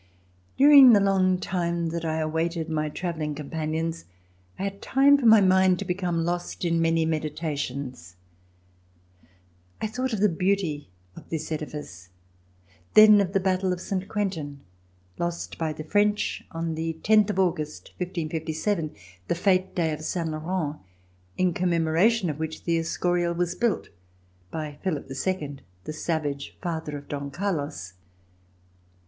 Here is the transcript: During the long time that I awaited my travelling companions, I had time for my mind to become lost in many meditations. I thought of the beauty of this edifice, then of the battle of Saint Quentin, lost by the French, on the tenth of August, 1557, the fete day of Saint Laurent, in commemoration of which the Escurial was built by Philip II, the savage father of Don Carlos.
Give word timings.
During 0.57 0.93
the 0.93 0.99
long 0.99 1.37
time 1.37 1.89
that 1.89 2.03
I 2.03 2.15
awaited 2.17 2.69
my 2.71 2.89
travelling 2.89 3.35
companions, 3.35 4.05
I 4.57 4.63
had 4.63 4.81
time 4.81 5.15
for 5.15 5.27
my 5.27 5.41
mind 5.41 5.77
to 5.77 5.85
become 5.85 6.25
lost 6.25 6.65
in 6.65 6.81
many 6.81 7.05
meditations. 7.05 8.15
I 9.79 9.85
thought 9.85 10.11
of 10.11 10.19
the 10.19 10.27
beauty 10.27 10.89
of 11.15 11.29
this 11.29 11.51
edifice, 11.51 12.09
then 12.95 13.21
of 13.21 13.33
the 13.33 13.39
battle 13.39 13.71
of 13.71 13.79
Saint 13.79 14.09
Quentin, 14.09 14.61
lost 15.19 15.59
by 15.59 15.71
the 15.71 15.83
French, 15.83 16.43
on 16.49 16.73
the 16.73 16.93
tenth 17.03 17.29
of 17.29 17.37
August, 17.37 17.89
1557, 17.97 18.95
the 19.27 19.35
fete 19.35 19.75
day 19.75 19.93
of 19.93 20.01
Saint 20.01 20.29
Laurent, 20.29 20.77
in 21.37 21.53
commemoration 21.53 22.27
of 22.27 22.39
which 22.39 22.63
the 22.63 22.79
Escurial 22.79 23.35
was 23.35 23.53
built 23.53 23.89
by 24.49 24.79
Philip 24.83 25.11
II, 25.11 25.57
the 25.83 25.93
savage 25.93 26.57
father 26.59 26.97
of 26.97 27.07
Don 27.07 27.29
Carlos. 27.29 27.93